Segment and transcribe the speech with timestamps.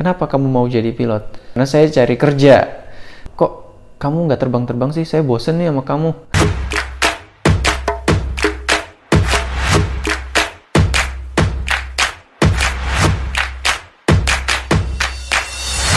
[0.00, 1.28] kenapa kamu mau jadi pilot?
[1.52, 2.64] Karena saya cari kerja.
[3.36, 3.52] Kok
[4.00, 5.04] kamu nggak terbang-terbang sih?
[5.04, 6.16] Saya bosen nih sama kamu.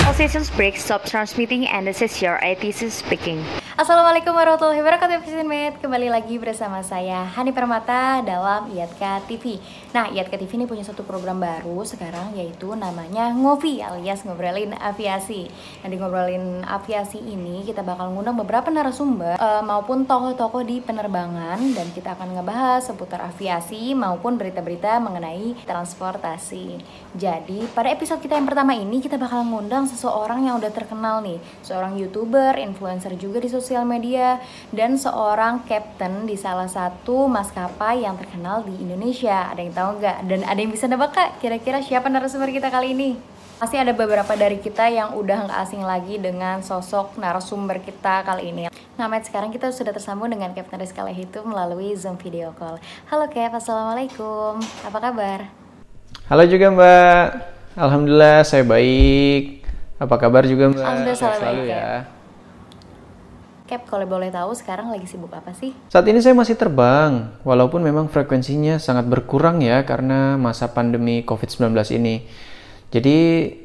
[0.03, 3.39] All break, stop transmitting, and this is your ITC speaking.
[3.73, 5.81] Assalamualaikum warahmatullahi wabarakatuh Mate.
[5.81, 9.57] Kembali lagi bersama saya Hani Permata dalam IATKA TV
[9.97, 15.49] Nah IATKA TV ini punya satu program baru sekarang yaitu namanya Ngopi alias Ngobrolin Aviasi.
[15.81, 21.57] Nah di Ngobrolin Aviasi ini kita bakal ngundang beberapa narasumber uh, maupun tokoh-tokoh di penerbangan
[21.73, 26.77] Dan kita akan ngebahas seputar aviasi maupun berita-berita mengenai transportasi.
[27.17, 31.41] Jadi pada episode kita yang pertama ini kita bakal ngundang seseorang yang udah terkenal nih.
[31.65, 34.43] Seorang youtuber, influencer juga di sosial media
[34.75, 39.47] dan seorang captain di salah satu maskapai yang terkenal di Indonesia.
[39.47, 40.17] Ada yang tahu nggak?
[40.27, 41.39] Dan ada yang bisa nebak kak?
[41.39, 43.15] Kira-kira siapa narasumber kita kali ini?
[43.55, 48.51] Pasti ada beberapa dari kita yang udah nggak asing lagi dengan sosok narasumber kita kali
[48.51, 48.67] ini.
[48.99, 52.77] Nah, Matt, sekarang kita sudah tersambung dengan Captain Rizka itu melalui Zoom video call.
[53.07, 54.59] Halo Cap, Assalamualaikum.
[54.83, 55.47] Apa kabar?
[56.27, 57.25] Halo juga Mbak.
[57.73, 59.65] Alhamdulillah saya baik.
[59.97, 60.83] Apa kabar juga Mbak?
[60.83, 61.89] Alhamdulillah selalu baik, ya.
[63.63, 65.71] Cap, kalau boleh tahu sekarang lagi sibuk apa sih?
[65.87, 71.71] Saat ini saya masih terbang, walaupun memang frekuensinya sangat berkurang ya karena masa pandemi COVID-19
[71.95, 72.27] ini.
[72.91, 73.17] Jadi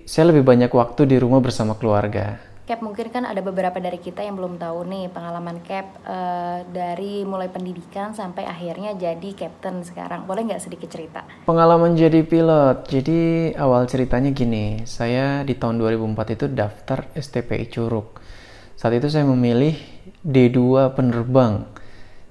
[0.06, 2.38] saya lebih banyak waktu di rumah bersama keluarga.
[2.62, 7.26] Cap, mungkin kan ada beberapa dari kita yang belum tahu nih pengalaman Cap uh, dari
[7.26, 10.30] mulai pendidikan sampai akhirnya jadi captain sekarang.
[10.30, 11.26] Boleh nggak sedikit cerita?
[11.42, 12.86] Pengalaman jadi pilot.
[12.86, 18.27] Jadi awal ceritanya gini, saya di tahun 2004 itu daftar STPI Curug
[18.78, 19.74] saat itu saya memilih
[20.22, 21.66] D2 penerbang.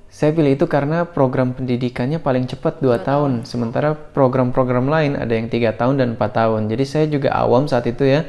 [0.08, 5.52] Saya pilih itu karena program pendidikannya paling cepat 2 tahun, sementara program-program lain ada yang
[5.52, 6.62] 3 tahun dan 4 tahun.
[6.72, 8.24] Jadi saya juga awam saat itu ya.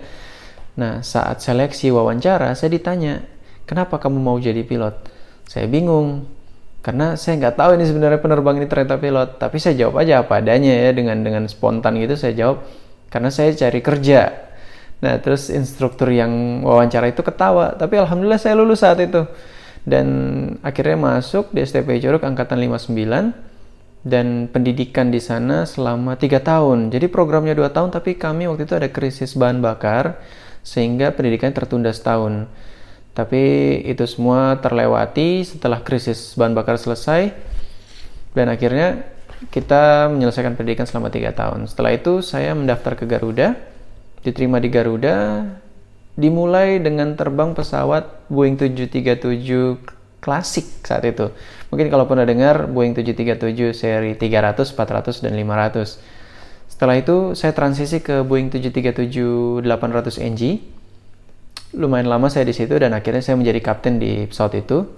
[0.74, 3.22] Nah, saat seleksi wawancara, saya ditanya,
[3.70, 4.98] kenapa kamu mau jadi pilot?
[5.46, 6.26] Saya bingung,
[6.82, 9.38] karena saya nggak tahu ini sebenarnya penerbang ini ternyata pilot.
[9.38, 12.66] Tapi saya jawab aja apa adanya ya, dengan dengan spontan gitu saya jawab,
[13.14, 14.47] karena saya cari kerja
[14.98, 19.22] Nah, terus instruktur yang wawancara itu ketawa, tapi alhamdulillah saya lulus saat itu.
[19.86, 20.06] Dan
[20.60, 23.32] akhirnya masuk di STP Curug angkatan 59
[24.02, 26.90] dan pendidikan di sana selama tiga tahun.
[26.90, 30.18] Jadi programnya dua tahun, tapi kami waktu itu ada krisis bahan bakar
[30.66, 32.50] sehingga pendidikan tertunda setahun.
[33.14, 33.42] Tapi
[33.86, 37.34] itu semua terlewati setelah krisis bahan bakar selesai
[38.30, 39.02] dan akhirnya
[39.50, 41.66] kita menyelesaikan pendidikan selama tiga tahun.
[41.66, 43.58] Setelah itu saya mendaftar ke Garuda
[44.22, 45.46] diterima di Garuda
[46.18, 49.78] dimulai dengan terbang pesawat Boeing 737
[50.18, 51.30] klasik saat itu.
[51.70, 56.02] Mungkin kalau pernah dengar Boeing 737 seri 300, 400 dan 500.
[56.66, 60.58] Setelah itu saya transisi ke Boeing 737 800 NG.
[61.78, 64.90] Lumayan lama saya di situ dan akhirnya saya menjadi kapten di pesawat itu.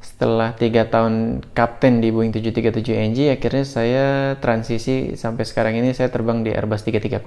[0.00, 4.06] Setelah tiga tahun kapten di Boeing 737 NG, akhirnya saya
[4.38, 7.20] transisi sampai sekarang ini saya terbang di Airbus 330.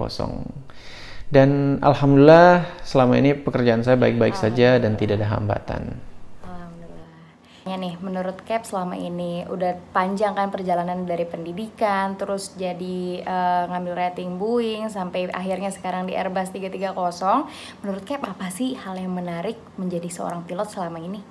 [1.30, 5.94] Dan alhamdulillah selama ini pekerjaan saya baik-baik saja dan tidak ada hambatan.
[6.42, 7.06] Alhamdulillah.
[7.70, 13.70] Ya nih, menurut Cap selama ini udah panjang kan perjalanan dari pendidikan, terus jadi uh,
[13.70, 16.98] ngambil rating Boeing sampai akhirnya sekarang di Airbus 330.
[17.86, 21.22] Menurut Cap apa sih hal yang menarik menjadi seorang pilot selama ini?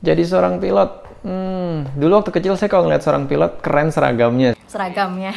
[0.00, 4.56] Jadi seorang pilot, hmm, dulu waktu kecil saya kalau ngeliat seorang pilot keren seragamnya.
[4.64, 5.36] Seragamnya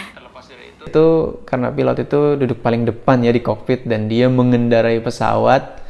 [0.87, 5.83] itu karena pilot itu duduk paling depan ya di kokpit dan dia mengendarai pesawat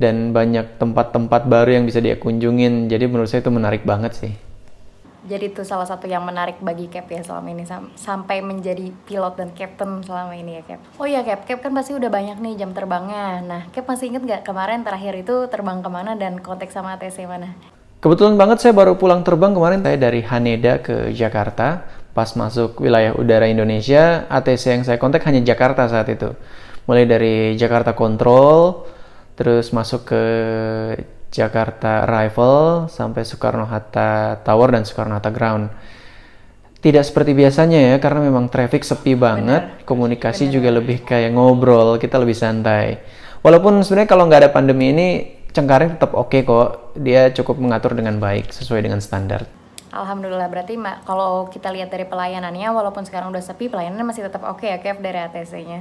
[0.00, 2.88] dan banyak tempat-tempat baru yang bisa dia kunjungin.
[2.88, 4.32] Jadi menurut saya itu menarik banget sih.
[5.28, 9.34] Jadi itu salah satu yang menarik bagi Cap ya selama ini sam sampai menjadi pilot
[9.36, 10.80] dan captain selama ini ya Cap.
[10.96, 13.44] Oh iya Cap, Cap kan pasti udah banyak nih jam terbangnya.
[13.44, 17.28] Nah Cap masih inget gak kemarin terakhir itu terbang ke mana dan konteks sama ATC
[17.28, 17.52] mana?
[17.98, 21.82] Kebetulan banget saya baru pulang terbang kemarin saya dari Haneda ke Jakarta
[22.18, 26.34] pas masuk wilayah udara Indonesia, ATC yang saya kontak hanya Jakarta saat itu.
[26.90, 28.82] Mulai dari Jakarta Control,
[29.38, 30.24] terus masuk ke
[31.30, 35.70] Jakarta Arrival sampai Soekarno-Hatta Tower dan Soekarno-Hatta Ground.
[36.82, 39.86] Tidak seperti biasanya ya, karena memang traffic sepi banget, Benar.
[39.86, 40.54] komunikasi Benar.
[40.58, 42.98] juga lebih kayak ngobrol, kita lebih santai.
[43.46, 45.08] Walaupun sebenarnya kalau nggak ada pandemi ini,
[45.54, 49.57] Cengkareng tetap oke okay kok, dia cukup mengatur dengan baik sesuai dengan standar.
[49.88, 50.76] Alhamdulillah berarti
[51.08, 54.78] kalau kita lihat dari pelayanannya walaupun sekarang udah sepi pelayanannya masih tetap oke okay ya
[54.84, 55.80] Kev dari ATC-nya.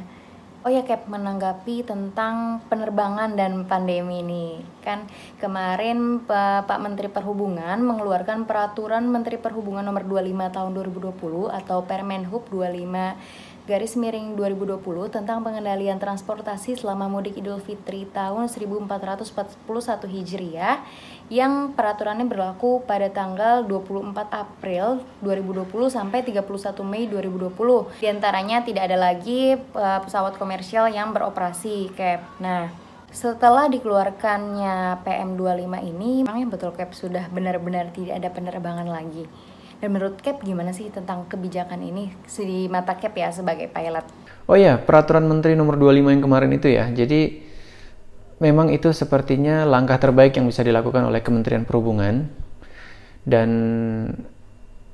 [0.63, 5.07] Oh ya Kev menanggapi tentang penerbangan dan pandemi ini kan
[5.39, 12.47] kemarin Pak Menteri Perhubungan mengeluarkan peraturan Menteri Perhubungan nomor 25 tahun 2020 atau Permen Hub
[12.47, 14.79] 25 garis miring 2020
[15.11, 19.67] tentang pengendalian transportasi selama mudik Idul Fitri tahun 1441
[20.07, 20.87] Hijriah
[21.27, 26.47] yang peraturannya berlaku pada tanggal 24 April 2020 sampai 31
[26.87, 27.99] Mei 2020.
[27.99, 32.23] Di antaranya tidak ada lagi uh, pesawat komersial yang beroperasi, Cap.
[32.39, 32.71] Nah,
[33.11, 39.27] setelah dikeluarkannya PM25 ini, memang betul Cap sudah benar-benar tidak ada penerbangan lagi.
[39.83, 44.07] Dan menurut Cap gimana sih tentang kebijakan ini di mata Cap ya sebagai pilot?
[44.47, 46.87] Oh iya, peraturan Menteri nomor 25 yang kemarin itu ya.
[46.87, 47.46] Jadi
[48.37, 52.29] memang itu sepertinya langkah terbaik yang bisa dilakukan oleh Kementerian Perhubungan.
[53.27, 53.49] Dan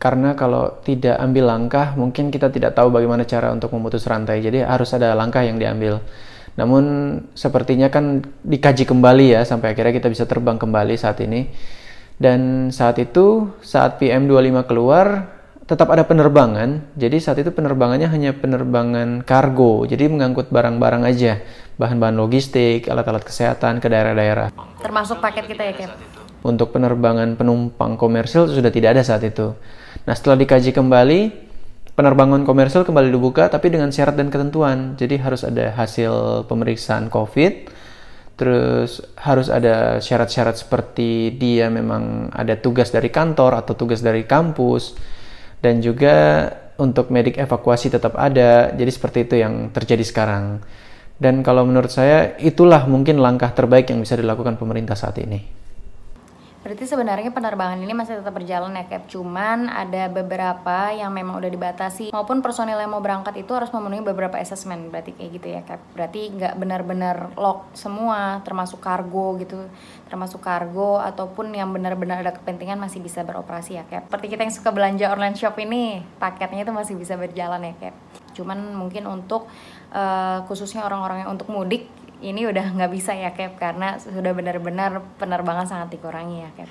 [0.02, 4.42] karena kalau tidak ambil langkah, mungkin kita tidak tahu bagaimana cara untuk memutus rantai.
[4.42, 6.02] Jadi harus ada langkah yang diambil.
[6.54, 6.84] Namun
[7.34, 11.50] sepertinya kan dikaji kembali ya sampai akhirnya kita bisa terbang kembali saat ini
[12.22, 16.84] dan saat itu, saat PM25 keluar, tetap ada penerbangan.
[17.00, 21.40] Jadi saat itu penerbangannya hanya penerbangan kargo, jadi mengangkut barang-barang aja,
[21.80, 24.52] bahan-bahan logistik, alat-alat kesehatan ke daerah-daerah.
[24.84, 25.92] Termasuk paket kita ya, Cap?
[26.44, 29.56] Untuk penerbangan penumpang komersil sudah tidak ada saat itu.
[30.04, 31.20] Nah, setelah dikaji kembali,
[31.96, 35.00] penerbangan komersil kembali dibuka, tapi dengan syarat dan ketentuan.
[35.00, 37.84] Jadi harus ada hasil pemeriksaan COVID,
[38.34, 44.98] Terus harus ada syarat-syarat seperti dia memang ada tugas dari kantor atau tugas dari kampus
[45.64, 48.76] dan juga untuk medik evakuasi tetap ada.
[48.76, 50.60] Jadi seperti itu yang terjadi sekarang.
[51.16, 55.63] Dan kalau menurut saya itulah mungkin langkah terbaik yang bisa dilakukan pemerintah saat ini.
[56.64, 61.52] Berarti sebenarnya penerbangan ini masih tetap berjalan ya Cap Cuman ada beberapa yang memang udah
[61.52, 65.62] dibatasi Maupun personil yang mau berangkat itu harus memenuhi beberapa assessment Berarti kayak gitu ya
[65.68, 69.60] Cap Berarti nggak benar-benar lock semua Termasuk kargo gitu
[70.08, 74.56] Termasuk kargo ataupun yang benar-benar ada kepentingan masih bisa beroperasi ya Cap Seperti kita yang
[74.56, 77.96] suka belanja online shop ini Paketnya itu masih bisa berjalan ya Cap
[78.40, 79.52] Cuman mungkin untuk
[79.92, 81.92] uh, khususnya orang-orang yang untuk mudik
[82.24, 86.70] ini udah nggak bisa ya Cap karena sudah benar-benar penerbangan sangat dikurangi ya Cap.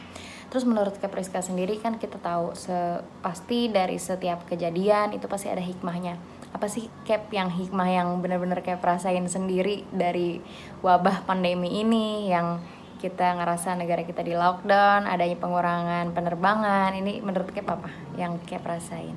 [0.48, 5.52] Terus menurut Cap Rizka sendiri kan kita tahu se pasti dari setiap kejadian itu pasti
[5.52, 6.16] ada hikmahnya.
[6.52, 10.40] Apa sih Cap yang hikmah yang benar-benar Cap rasain sendiri dari
[10.80, 12.60] wabah pandemi ini yang
[13.00, 16.96] kita ngerasa negara kita di lockdown, adanya pengurangan penerbangan.
[16.96, 19.16] Ini menurut Cap apa yang Cap rasain?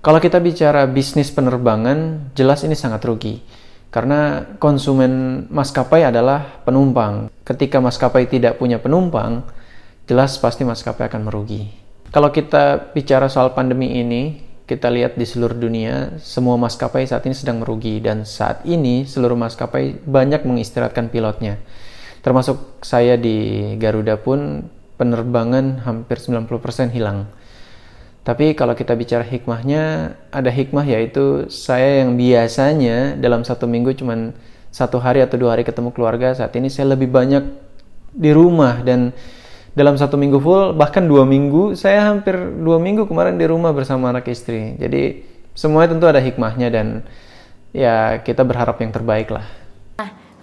[0.00, 7.32] Kalau kita bicara bisnis penerbangan, jelas ini sangat rugi karena konsumen maskapai adalah penumpang.
[7.46, 9.46] Ketika maskapai tidak punya penumpang,
[10.06, 11.70] jelas pasti maskapai akan merugi.
[12.10, 17.38] Kalau kita bicara soal pandemi ini, kita lihat di seluruh dunia, semua maskapai saat ini
[17.38, 21.62] sedang merugi dan saat ini seluruh maskapai banyak mengistirahatkan pilotnya.
[22.26, 24.66] Termasuk saya di Garuda pun
[24.98, 27.30] penerbangan hampir 90% hilang.
[28.26, 34.34] Tapi kalau kita bicara hikmahnya, ada hikmah yaitu saya yang biasanya dalam satu minggu cuma
[34.74, 37.46] satu hari atau dua hari ketemu keluarga, saat ini saya lebih banyak
[38.10, 39.14] di rumah dan
[39.78, 44.10] dalam satu minggu full, bahkan dua minggu, saya hampir dua minggu kemarin di rumah bersama
[44.10, 44.74] anak istri.
[44.74, 45.22] Jadi
[45.54, 47.06] semuanya tentu ada hikmahnya dan
[47.70, 49.46] ya kita berharap yang terbaik lah.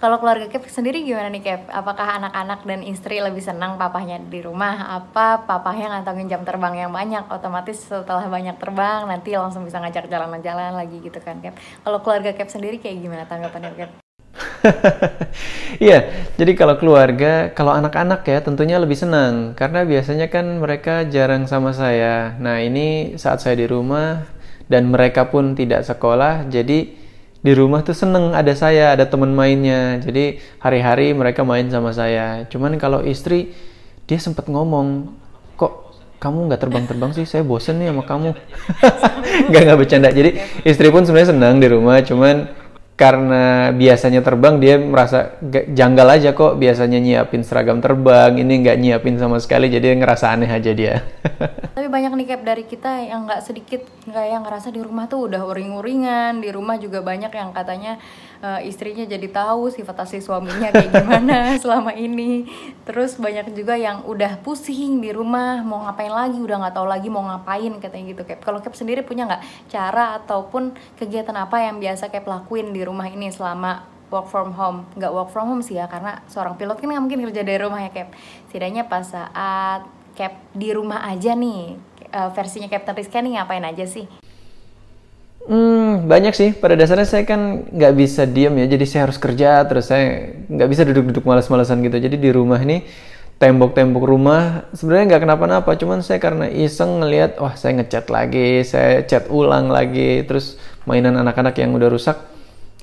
[0.04, 1.72] Kalau keluarga Cap sendiri gimana nih Cap?
[1.72, 5.00] Apakah anak-anak dan istri lebih senang papahnya di rumah?
[5.00, 7.24] Apa papahnya ngantongin jam terbang yang banyak?
[7.32, 11.56] Otomatis setelah banyak terbang nanti langsung bisa ngajak jalan-jalan lagi gitu kan Cap?
[11.56, 13.90] Kalau keluarga Cap sendiri kayak gimana tanggapannya Cap?
[15.80, 21.48] Iya, jadi kalau keluarga, kalau anak-anak ya tentunya lebih senang karena biasanya kan mereka jarang
[21.48, 22.36] sama saya.
[22.44, 24.28] Nah ini saat saya di rumah
[24.68, 27.03] dan mereka pun tidak sekolah, jadi
[27.44, 30.00] di rumah tuh seneng ada saya, ada teman mainnya.
[30.00, 32.48] Jadi hari-hari mereka main sama saya.
[32.48, 33.52] Cuman kalau istri
[34.08, 35.12] dia sempat ngomong,
[35.60, 37.28] kok kamu nggak terbang-terbang sih?
[37.28, 38.32] Saya bosen nih sama kamu.
[39.52, 40.08] nggak nggak bercanda.
[40.08, 42.48] Jadi istri pun sebenarnya senang di rumah, cuman
[42.94, 45.34] karena biasanya terbang dia merasa
[45.74, 46.54] janggal aja kok.
[46.62, 51.02] Biasanya nyiapin seragam terbang ini nggak nyiapin sama sekali jadi ngerasa aneh aja dia.
[51.76, 55.26] Tapi banyak nih cap dari kita yang nggak sedikit nggak yang ngerasa di rumah tuh
[55.26, 57.98] udah uring-uringan di rumah juga banyak yang katanya
[58.44, 62.44] uh, istrinya jadi tahu sifat asli suaminya kayak gimana selama ini.
[62.84, 67.08] Terus banyak juga yang udah pusing di rumah mau ngapain lagi udah nggak tahu lagi
[67.08, 68.22] mau ngapain katanya gitu.
[68.28, 72.84] Cap kalau Cap sendiri punya nggak cara ataupun kegiatan apa yang biasa Cap lakuin di
[72.84, 74.84] rumah ini selama work from home?
[75.00, 77.80] Nggak work from home sih ya karena seorang pilot kan nggak mungkin kerja dari rumah
[77.80, 78.12] ya Cap.
[78.52, 81.74] Setidaknya pas saat Cap di rumah aja nih
[82.12, 84.06] uh, versinya Captain Rizka nih ngapain aja sih
[85.44, 86.50] Hmm, banyak sih.
[86.56, 90.68] Pada dasarnya saya kan nggak bisa diam ya, jadi saya harus kerja terus saya nggak
[90.72, 92.00] bisa duduk-duduk malas-malasan gitu.
[92.00, 92.80] Jadi di rumah ini
[93.36, 99.02] tembok-tembok rumah sebenarnya nggak kenapa-napa cuman saya karena iseng ngelihat wah saya ngecat lagi saya
[99.02, 100.54] cat ulang lagi terus
[100.86, 102.14] mainan anak-anak yang udah rusak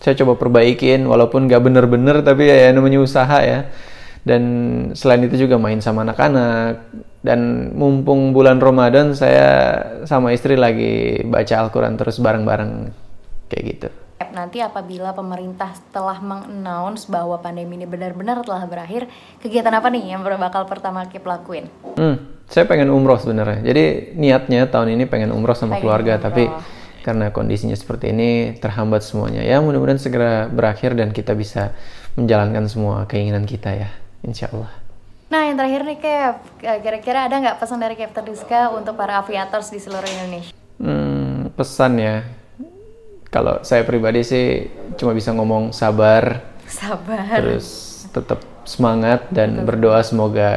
[0.03, 3.71] saya coba perbaikin walaupun nggak bener-bener tapi ya, ya namanya usaha ya
[4.21, 4.43] dan
[4.93, 6.81] selain itu juga main sama anak-anak
[7.21, 9.49] dan mumpung bulan Ramadan saya
[10.09, 12.93] sama istri lagi baca Al-Quran terus bareng-bareng
[13.49, 13.89] kayak gitu
[14.31, 19.09] nanti apabila pemerintah telah mengannounce bahwa pandemi ini benar-benar telah berakhir,
[19.43, 21.67] kegiatan apa nih yang bakal pertama Kip lakuin?
[21.99, 23.61] Hmm, saya pengen umroh sebenarnya.
[23.61, 26.25] Jadi niatnya tahun ini pengen umroh sama pengen keluarga, umroh.
[26.31, 26.43] tapi
[27.01, 29.43] karena kondisinya seperti ini terhambat semuanya.
[29.43, 31.75] Ya mudah-mudahan segera berakhir dan kita bisa
[32.15, 33.89] menjalankan semua keinginan kita ya,
[34.25, 34.71] insya Allah.
[35.31, 39.71] Nah yang terakhir nih Cap, kira-kira ada nggak pesan dari Captain Rizka untuk para aviators
[39.71, 40.51] di seluruh Indonesia?
[40.81, 42.25] Hmm, pesan ya,
[43.31, 44.67] kalau saya pribadi sih
[44.99, 49.65] cuma bisa ngomong sabar sabar terus tetap semangat dan Betul.
[49.71, 50.49] berdoa semoga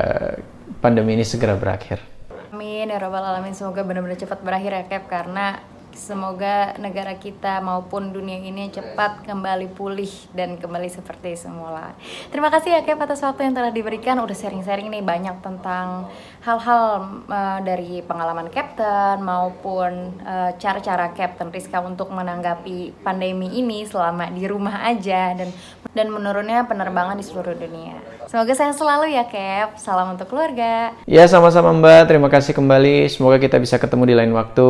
[0.83, 2.03] pandemi ini segera berakhir
[2.51, 5.63] amin ya robbal alamin semoga benar-benar cepat berakhir ya Cap karena
[5.95, 11.95] Semoga negara kita maupun dunia ini cepat kembali pulih dan kembali seperti semula.
[12.35, 14.19] Terima kasih ya Kev atas waktu yang telah diberikan.
[14.19, 16.11] Udah sharing-sharing nih banyak tentang
[16.43, 16.83] hal-hal
[17.31, 24.45] uh, dari pengalaman Captain maupun uh, cara-cara Captain Rizka untuk menanggapi pandemi ini selama di
[24.51, 25.49] rumah aja dan
[25.95, 28.03] dan menurunnya penerbangan di seluruh dunia.
[28.27, 29.79] Semoga sehat selalu ya Kev.
[29.79, 30.91] Salam untuk keluarga.
[31.07, 32.11] Ya sama-sama Mbak.
[32.11, 33.07] Terima kasih kembali.
[33.07, 34.69] Semoga kita bisa ketemu di lain waktu.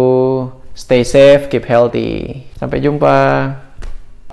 [0.75, 2.45] Stay safe, keep healthy.
[2.59, 3.15] Sampai jumpa.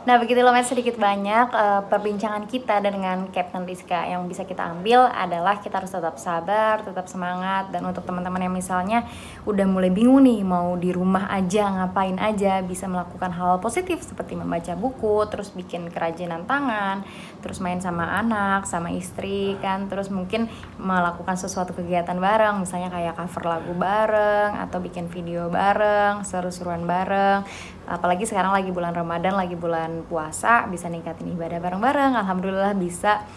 [0.02, 4.02] Nah begitu loh sedikit banyak uh, perbincangan kita dengan Captain Rizka.
[4.10, 7.70] Yang bisa kita ambil adalah kita harus tetap sabar, tetap semangat.
[7.70, 9.06] Dan untuk teman-teman yang misalnya
[9.46, 14.34] udah mulai bingung nih mau di rumah aja ngapain aja bisa melakukan hal positif seperti
[14.34, 17.06] membaca buku, terus bikin kerajinan tangan,
[17.46, 20.50] terus main sama anak, sama istri kan, terus mungkin
[20.82, 27.46] melakukan sesuatu kegiatan bareng misalnya kayak cover lagu bareng atau bikin video bareng, seru-seruan bareng
[27.92, 32.16] apalagi sekarang lagi bulan Ramadan lagi bulan puasa bisa ningkatin ibadah bareng-bareng.
[32.16, 33.28] Alhamdulillah bisa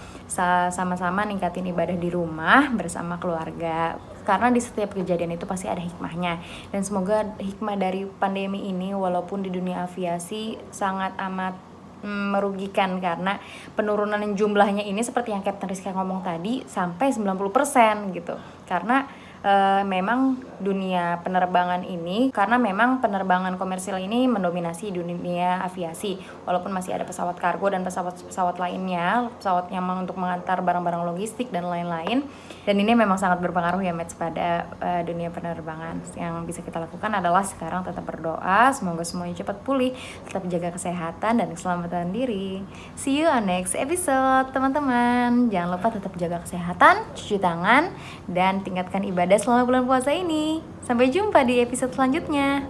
[0.70, 3.98] sama-sama ningkatin ibadah di rumah bersama keluarga.
[4.24, 6.40] Karena di setiap kejadian itu pasti ada hikmahnya.
[6.72, 11.58] Dan semoga hikmah dari pandemi ini walaupun di dunia aviasi sangat amat
[12.06, 12.96] mm, merugikan.
[13.04, 13.36] Karena
[13.76, 18.38] penurunan jumlahnya ini seperti yang Captain Rizka ngomong tadi sampai 90% gitu.
[18.64, 19.04] Karena
[19.44, 26.16] uh, memang dunia penerbangan ini karena memang penerbangan komersil ini mendominasi dunia aviasi
[26.48, 31.68] walaupun masih ada pesawat kargo dan pesawat-pesawat lainnya pesawat yang untuk mengantar barang-barang logistik dan
[31.68, 32.24] lain-lain.
[32.64, 36.00] Dan ini memang sangat berpengaruh ya match pada uh, dunia penerbangan.
[36.16, 39.92] Yang bisa kita lakukan adalah sekarang tetap berdoa semoga semuanya cepat pulih
[40.24, 42.64] tetap jaga kesehatan dan keselamatan diri.
[42.96, 45.52] See you on next episode teman-teman.
[45.52, 47.92] Jangan lupa tetap jaga kesehatan cuci tangan
[48.24, 50.60] dan tingkatkan ibadah selama bulan puasa ini.
[50.84, 52.68] Sampai jumpa di episode selanjutnya